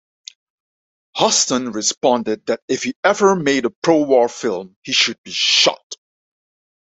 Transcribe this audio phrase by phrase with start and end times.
[1.15, 5.93] Huston responded that if he ever made a pro-war film, he should be shot.